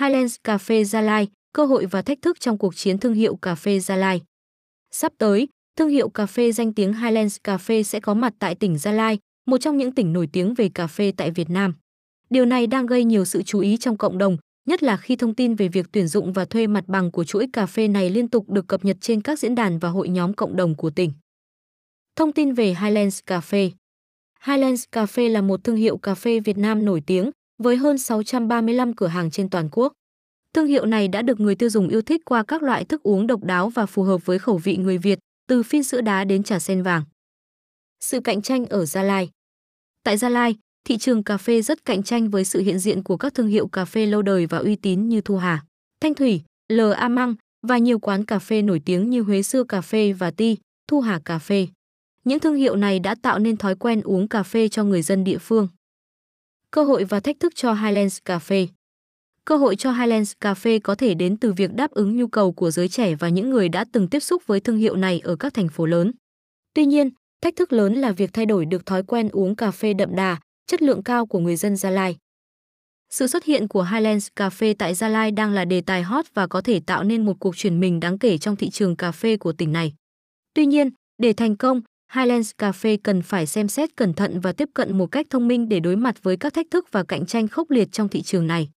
Highlands 0.00 0.36
Cà 0.44 0.58
phê 0.58 0.84
Gia 0.84 1.00
Lai, 1.00 1.28
cơ 1.52 1.64
hội 1.64 1.86
và 1.86 2.02
thách 2.02 2.22
thức 2.22 2.40
trong 2.40 2.58
cuộc 2.58 2.76
chiến 2.76 2.98
thương 2.98 3.14
hiệu 3.14 3.36
cà 3.36 3.54
phê 3.54 3.80
Gia 3.80 3.96
Lai. 3.96 4.22
Sắp 4.90 5.12
tới, 5.18 5.48
thương 5.76 5.88
hiệu 5.88 6.08
cà 6.08 6.26
phê 6.26 6.52
danh 6.52 6.74
tiếng 6.74 6.92
Highlands 6.92 7.36
Cà 7.44 7.58
phê 7.58 7.82
sẽ 7.82 8.00
có 8.00 8.14
mặt 8.14 8.32
tại 8.38 8.54
tỉnh 8.54 8.78
Gia 8.78 8.92
Lai, 8.92 9.18
một 9.46 9.58
trong 9.58 9.76
những 9.76 9.94
tỉnh 9.94 10.12
nổi 10.12 10.28
tiếng 10.32 10.54
về 10.54 10.70
cà 10.74 10.86
phê 10.86 11.12
tại 11.16 11.30
Việt 11.30 11.50
Nam. 11.50 11.74
Điều 12.30 12.44
này 12.44 12.66
đang 12.66 12.86
gây 12.86 13.04
nhiều 13.04 13.24
sự 13.24 13.42
chú 13.42 13.60
ý 13.60 13.76
trong 13.76 13.96
cộng 13.96 14.18
đồng, 14.18 14.36
nhất 14.68 14.82
là 14.82 14.96
khi 14.96 15.16
thông 15.16 15.34
tin 15.34 15.54
về 15.54 15.68
việc 15.68 15.86
tuyển 15.92 16.06
dụng 16.06 16.32
và 16.32 16.44
thuê 16.44 16.66
mặt 16.66 16.84
bằng 16.86 17.10
của 17.10 17.24
chuỗi 17.24 17.46
cà 17.52 17.66
phê 17.66 17.88
này 17.88 18.10
liên 18.10 18.28
tục 18.28 18.50
được 18.50 18.68
cập 18.68 18.84
nhật 18.84 18.96
trên 19.00 19.20
các 19.20 19.38
diễn 19.38 19.54
đàn 19.54 19.78
và 19.78 19.88
hội 19.88 20.08
nhóm 20.08 20.34
cộng 20.34 20.56
đồng 20.56 20.74
của 20.74 20.90
tỉnh. 20.90 21.12
Thông 22.16 22.32
tin 22.32 22.52
về 22.52 22.74
Highlands 22.82 23.20
Cà 23.26 23.40
phê 23.40 23.70
Highlands 24.46 24.84
Cà 24.92 25.06
phê 25.06 25.28
là 25.28 25.40
một 25.40 25.64
thương 25.64 25.76
hiệu 25.76 25.96
cà 25.96 26.14
phê 26.14 26.40
Việt 26.40 26.58
Nam 26.58 26.84
nổi 26.84 27.02
tiếng, 27.06 27.30
với 27.62 27.76
hơn 27.76 27.98
635 27.98 28.94
cửa 28.94 29.06
hàng 29.06 29.30
trên 29.30 29.50
toàn 29.50 29.68
quốc. 29.72 29.92
Thương 30.54 30.66
hiệu 30.66 30.86
này 30.86 31.08
đã 31.08 31.22
được 31.22 31.40
người 31.40 31.54
tiêu 31.54 31.70
dùng 31.70 31.88
yêu 31.88 32.02
thích 32.02 32.20
qua 32.24 32.42
các 32.42 32.62
loại 32.62 32.84
thức 32.84 33.02
uống 33.02 33.26
độc 33.26 33.44
đáo 33.44 33.68
và 33.68 33.86
phù 33.86 34.02
hợp 34.02 34.26
với 34.26 34.38
khẩu 34.38 34.58
vị 34.58 34.76
người 34.76 34.98
Việt, 34.98 35.18
từ 35.48 35.62
phin 35.62 35.82
sữa 35.82 36.00
đá 36.00 36.24
đến 36.24 36.42
trà 36.42 36.58
sen 36.58 36.82
vàng. 36.82 37.02
Sự 38.00 38.20
cạnh 38.20 38.42
tranh 38.42 38.66
ở 38.66 38.84
Gia 38.84 39.02
Lai 39.02 39.30
Tại 40.04 40.16
Gia 40.16 40.28
Lai, 40.28 40.56
thị 40.84 40.98
trường 40.98 41.24
cà 41.24 41.36
phê 41.36 41.62
rất 41.62 41.84
cạnh 41.84 42.02
tranh 42.02 42.30
với 42.30 42.44
sự 42.44 42.60
hiện 42.60 42.78
diện 42.78 43.02
của 43.02 43.16
các 43.16 43.34
thương 43.34 43.48
hiệu 43.48 43.66
cà 43.68 43.84
phê 43.84 44.06
lâu 44.06 44.22
đời 44.22 44.46
và 44.46 44.58
uy 44.58 44.76
tín 44.76 45.08
như 45.08 45.20
Thu 45.20 45.36
Hà, 45.36 45.64
Thanh 46.00 46.14
Thủy, 46.14 46.42
L 46.72 46.80
A 46.96 47.08
Măng 47.08 47.34
và 47.66 47.78
nhiều 47.78 47.98
quán 47.98 48.24
cà 48.24 48.38
phê 48.38 48.62
nổi 48.62 48.82
tiếng 48.84 49.10
như 49.10 49.22
Huế 49.22 49.42
Xưa 49.42 49.64
Cà 49.64 49.80
phê 49.80 50.12
và 50.12 50.30
Ti, 50.30 50.56
Thu 50.88 51.00
Hà 51.00 51.20
Cà 51.24 51.38
phê. 51.38 51.66
Những 52.24 52.40
thương 52.40 52.54
hiệu 52.54 52.76
này 52.76 52.98
đã 52.98 53.14
tạo 53.22 53.38
nên 53.38 53.56
thói 53.56 53.74
quen 53.74 54.00
uống 54.00 54.28
cà 54.28 54.42
phê 54.42 54.68
cho 54.68 54.84
người 54.84 55.02
dân 55.02 55.24
địa 55.24 55.38
phương. 55.38 55.68
Cơ 56.72 56.84
hội 56.84 57.04
và 57.04 57.20
thách 57.20 57.40
thức 57.40 57.54
cho 57.54 57.72
Highlands 57.74 58.18
Cafe. 58.24 58.66
Cơ 59.44 59.56
hội 59.56 59.76
cho 59.76 59.92
Highlands 59.92 60.32
Cafe 60.40 60.80
có 60.84 60.94
thể 60.94 61.14
đến 61.14 61.36
từ 61.36 61.52
việc 61.52 61.74
đáp 61.74 61.90
ứng 61.90 62.16
nhu 62.16 62.26
cầu 62.26 62.52
của 62.52 62.70
giới 62.70 62.88
trẻ 62.88 63.14
và 63.14 63.28
những 63.28 63.50
người 63.50 63.68
đã 63.68 63.84
từng 63.92 64.08
tiếp 64.08 64.20
xúc 64.20 64.42
với 64.46 64.60
thương 64.60 64.76
hiệu 64.76 64.96
này 64.96 65.20
ở 65.24 65.36
các 65.36 65.54
thành 65.54 65.68
phố 65.68 65.86
lớn. 65.86 66.12
Tuy 66.74 66.86
nhiên, 66.86 67.10
thách 67.42 67.56
thức 67.56 67.72
lớn 67.72 67.94
là 67.94 68.12
việc 68.12 68.30
thay 68.32 68.46
đổi 68.46 68.66
được 68.66 68.86
thói 68.86 69.02
quen 69.02 69.28
uống 69.32 69.56
cà 69.56 69.70
phê 69.70 69.92
đậm 69.94 70.16
đà, 70.16 70.36
chất 70.66 70.82
lượng 70.82 71.02
cao 71.02 71.26
của 71.26 71.38
người 71.38 71.56
dân 71.56 71.76
Gia 71.76 71.90
Lai. 71.90 72.16
Sự 73.10 73.26
xuất 73.26 73.44
hiện 73.44 73.68
của 73.68 73.82
Highlands 73.82 74.28
Cafe 74.36 74.74
tại 74.78 74.94
Gia 74.94 75.08
Lai 75.08 75.30
đang 75.30 75.52
là 75.52 75.64
đề 75.64 75.80
tài 75.80 76.02
hot 76.02 76.24
và 76.34 76.46
có 76.46 76.60
thể 76.60 76.80
tạo 76.86 77.04
nên 77.04 77.24
một 77.24 77.36
cuộc 77.40 77.56
chuyển 77.56 77.80
mình 77.80 78.00
đáng 78.00 78.18
kể 78.18 78.38
trong 78.38 78.56
thị 78.56 78.70
trường 78.70 78.96
cà 78.96 79.12
phê 79.12 79.36
của 79.36 79.52
tỉnh 79.52 79.72
này. 79.72 79.94
Tuy 80.54 80.66
nhiên, 80.66 80.90
để 81.18 81.32
thành 81.32 81.56
công, 81.56 81.80
Highlands 82.14 82.50
Cafe 82.58 82.96
cần 83.02 83.22
phải 83.22 83.46
xem 83.46 83.68
xét 83.68 83.96
cẩn 83.96 84.14
thận 84.14 84.40
và 84.40 84.52
tiếp 84.52 84.68
cận 84.74 84.98
một 84.98 85.06
cách 85.06 85.26
thông 85.30 85.48
minh 85.48 85.68
để 85.68 85.80
đối 85.80 85.96
mặt 85.96 86.22
với 86.22 86.36
các 86.36 86.54
thách 86.54 86.66
thức 86.70 86.88
và 86.92 87.04
cạnh 87.04 87.26
tranh 87.26 87.48
khốc 87.48 87.70
liệt 87.70 87.92
trong 87.92 88.08
thị 88.08 88.22
trường 88.22 88.46
này. 88.46 88.70